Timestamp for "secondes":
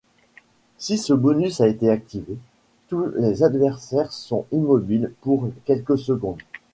5.99-6.39